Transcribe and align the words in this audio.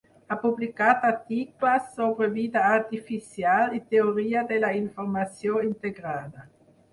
Ha 0.27 0.35
publicat 0.43 1.03
articles 1.09 1.91
sobre 1.97 2.29
vida 2.37 2.63
artificial 2.77 3.77
i 3.81 3.83
teoria 3.93 4.43
de 4.53 4.59
la 4.65 4.73
informació 4.81 5.63
integrada. 5.69 6.49